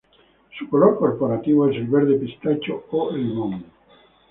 [0.57, 3.63] Su color corporativo es el verde pistacho o limón.